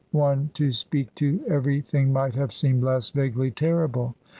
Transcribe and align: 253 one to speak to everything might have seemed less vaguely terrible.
253 0.13 0.19
one 0.43 0.49
to 0.55 0.71
speak 0.75 1.13
to 1.13 1.43
everything 1.47 2.11
might 2.11 2.33
have 2.33 2.51
seemed 2.51 2.81
less 2.81 3.11
vaguely 3.11 3.51
terrible. 3.51 4.15